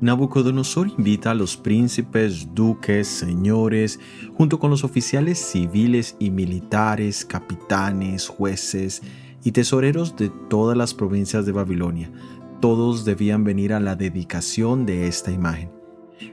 Nabucodonosor 0.00 0.92
invita 0.96 1.32
a 1.32 1.34
los 1.34 1.56
príncipes, 1.56 2.54
duques, 2.54 3.08
señores, 3.08 3.98
junto 4.36 4.60
con 4.60 4.70
los 4.70 4.84
oficiales 4.84 5.40
civiles 5.40 6.14
y 6.20 6.30
militares, 6.30 7.24
capitanes, 7.24 8.28
jueces 8.28 9.02
y 9.42 9.50
tesoreros 9.50 10.14
de 10.14 10.30
todas 10.48 10.76
las 10.76 10.94
provincias 10.94 11.46
de 11.46 11.52
Babilonia. 11.52 12.12
Todos 12.60 13.04
debían 13.04 13.42
venir 13.42 13.72
a 13.72 13.80
la 13.80 13.96
dedicación 13.96 14.86
de 14.86 15.08
esta 15.08 15.32
imagen. 15.32 15.72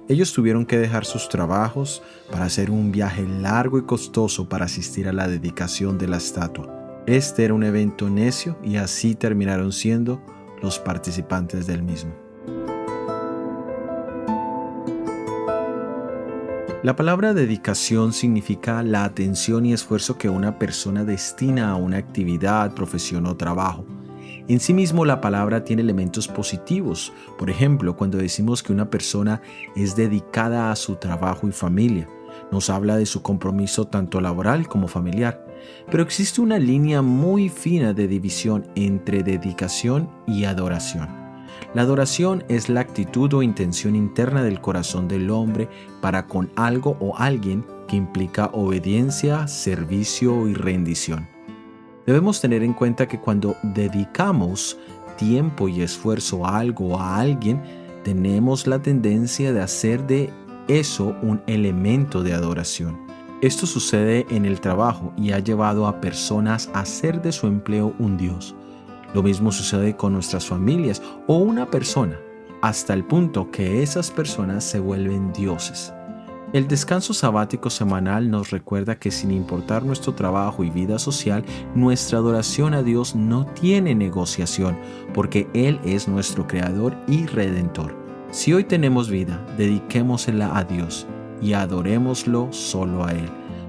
Ellos 0.08 0.32
tuvieron 0.32 0.68
que 0.68 0.78
dejar 0.78 1.06
sus 1.06 1.28
trabajos 1.28 2.04
para 2.32 2.46
hacer 2.46 2.70
un 2.70 2.92
viaje 2.92 3.28
largo 3.28 3.80
y 3.80 3.84
costoso 3.84 4.48
para 4.48 4.66
asistir 4.66 5.08
a 5.08 5.14
la 5.14 5.28
dedicación 5.28 5.98
de 5.98 6.08
la 6.08 6.18
estatua. 6.18 7.04
Este 7.08 7.46
era 7.46 7.56
un 7.56 7.64
evento 7.64 8.12
necio 8.12 8.60
y 8.64 8.76
así 8.76 9.16
terminaron 9.16 9.72
siendo 9.72 10.22
los 10.62 10.78
participantes 10.78 11.66
del 11.66 11.82
mismo. 11.82 12.25
La 16.85 16.95
palabra 16.95 17.34
dedicación 17.34 18.13
significa 18.13 18.84
la 18.84 19.05
atención 19.05 19.66
y 19.66 19.73
esfuerzo 19.73 20.20
que 20.20 20.30
una 20.30 20.59
persona 20.59 21.03
destina 21.03 21.71
a 21.71 21.77
una 21.77 21.98
actividad, 21.98 22.75
profesión 22.75 23.25
o 23.25 23.35
trabajo. 23.35 23.88
En 24.48 24.59
sí 24.59 24.71
mismo 24.71 25.03
la 25.03 25.20
palabra 25.20 25.63
tiene 25.63 25.81
elementos 25.81 26.27
positivos. 26.27 27.11
Por 27.39 27.49
ejemplo, 27.49 27.98
cuando 27.98 28.20
decimos 28.20 28.61
que 28.61 28.71
una 28.71 28.91
persona 28.91 29.41
es 29.75 29.95
dedicada 29.95 30.71
a 30.71 30.75
su 30.75 30.98
trabajo 30.98 31.48
y 31.48 31.52
familia, 31.52 32.08
nos 32.52 32.70
habla 32.70 32.97
de 32.97 33.08
su 33.08 33.23
compromiso 33.23 33.88
tanto 33.88 34.22
laboral 34.22 34.67
como 34.67 34.88
familiar. 34.88 35.44
Pero 35.89 36.03
existe 36.03 36.39
una 36.39 36.59
línea 36.59 37.02
muy 37.02 37.49
fina 37.49 37.94
de 37.94 38.08
división 38.08 38.67
entre 38.75 39.23
dedicación 39.23 40.08
y 40.27 40.44
adoración. 40.44 41.25
La 41.73 41.82
adoración 41.82 42.44
es 42.48 42.70
la 42.70 42.82
actitud 42.82 43.34
o 43.34 43.44
intención 43.44 43.95
interna 43.95 44.44
del 44.44 44.62
corazón 44.62 45.08
del 45.08 45.30
hombre 45.30 45.68
para 46.02 46.28
con 46.28 46.50
algo 46.55 46.98
o 47.00 47.17
alguien 47.17 47.66
que 47.88 47.95
implica 47.95 48.50
obediencia, 48.53 49.48
servicio 49.48 50.48
y 50.48 50.53
rendición. 50.53 51.28
Debemos 52.06 52.39
tener 52.39 52.64
en 52.64 52.73
cuenta 52.73 53.08
que 53.08 53.20
cuando 53.20 53.56
dedicamos 53.64 54.78
tiempo 55.17 55.67
y 55.67 55.81
esfuerzo 55.81 56.45
a 56.45 56.59
algo 56.59 56.89
o 56.89 57.00
a 57.00 57.20
alguien, 57.20 57.61
tenemos 58.03 58.67
la 58.67 58.80
tendencia 58.80 59.52
de 59.52 59.61
hacer 59.61 60.06
de 60.06 60.30
eso 60.67 61.16
un 61.22 61.42
elemento 61.48 62.22
de 62.22 62.33
adoración. 62.33 63.00
Esto 63.42 63.66
sucede 63.66 64.26
en 64.30 64.45
el 64.45 64.61
trabajo 64.61 65.14
y 65.17 65.31
ha 65.31 65.39
llevado 65.39 65.88
a 65.88 66.00
personas 66.00 66.70
a 66.73 66.81
hacer 66.81 67.22
de 67.22 67.31
su 67.31 67.48
empleo 67.48 67.94
un 68.00 68.17
Dios. 68.17 68.56
Lo 69.14 69.23
mismo 69.23 69.52
sucede 69.52 69.95
con 69.95 70.14
nuestras 70.14 70.45
familias 70.45 71.02
o 71.28 71.38
una 71.38 71.70
persona, 71.70 72.20
hasta 72.61 72.94
el 72.94 73.03
punto 73.03 73.52
que 73.52 73.84
esas 73.84 74.11
personas 74.11 74.64
se 74.64 74.80
vuelven 74.80 75.31
dioses. 75.34 75.94
El 76.53 76.67
descanso 76.67 77.14
sabático 77.14 77.70
semanal 77.70 78.30
nos 78.30 78.52
recuerda 78.52 78.95
que 78.98 79.11
sin 79.11 79.31
importar 79.31 79.83
nuestro 79.83 80.14
trabajo 80.14 80.64
y 80.64 80.70
vida 80.70 81.00
social, 81.00 81.44
nuestra 81.76 82.20
adoración 82.20 82.73
a 82.73 82.81
Dios 82.81 83.14
no 83.14 83.45
tiene 83.45 83.94
negociación, 83.94 84.78
porque 85.14 85.50
Él 85.53 85.81
es 85.83 86.08
nuestro 86.08 86.48
Creador 86.48 86.95
y 87.08 87.26
Redentor. 87.26 87.95
Si 88.31 88.53
hoy 88.53 88.64
tenemos 88.64 89.09
vida, 89.09 89.45
dediquémosla 89.58 90.58
a 90.58 90.64
Dios 90.64 91.08
y 91.42 91.53
adorémoslo 91.53 92.53
solo 92.53 93.03
a 93.03 93.11
Él. 93.11 93.30